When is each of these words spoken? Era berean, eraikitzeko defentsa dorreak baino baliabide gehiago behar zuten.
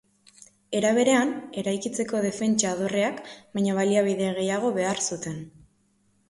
Era 0.77 0.93
berean, 0.97 1.33
eraikitzeko 1.61 2.21
defentsa 2.23 2.71
dorreak 2.79 3.21
baino 3.59 3.77
baliabide 3.81 4.31
gehiago 4.41 4.73
behar 4.81 5.05
zuten. 5.11 5.39